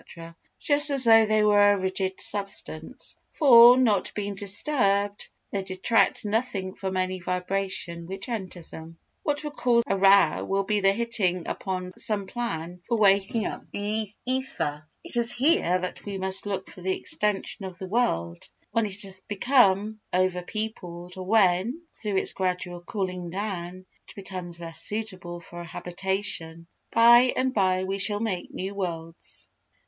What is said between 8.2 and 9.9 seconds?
enters them. What will cause